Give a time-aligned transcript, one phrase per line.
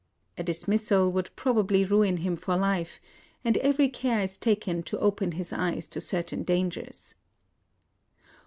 [0.35, 2.99] A dismissal would probably ruin him for life;
[3.45, 7.13] and every care is taken to open his eyes to certain dangers.